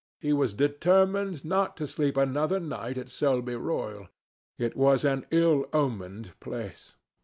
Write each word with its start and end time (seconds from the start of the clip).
He 0.19 0.33
was 0.33 0.55
determined 0.55 1.45
not 1.45 1.77
to 1.77 1.85
sleep 1.85 2.17
another 2.17 2.59
night 2.59 2.97
at 2.97 3.07
Selby 3.09 3.55
Royal. 3.55 4.07
It 4.57 4.75
was 4.75 5.05
an 5.05 5.27
ill 5.29 5.67
omened 5.73 6.31
place. 6.39 6.95